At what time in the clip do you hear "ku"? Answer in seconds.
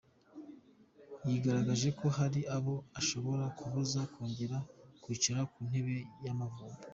5.51-5.59